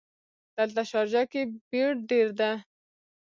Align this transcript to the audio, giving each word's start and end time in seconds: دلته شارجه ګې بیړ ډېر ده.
دلته 0.57 0.81
شارجه 0.91 1.23
ګې 1.31 1.43
بیړ 1.69 1.89
ډېر 2.09 2.27
ده. 2.39 2.51